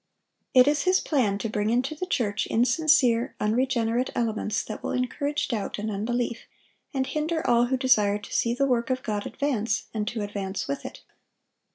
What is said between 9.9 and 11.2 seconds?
and to advance with it.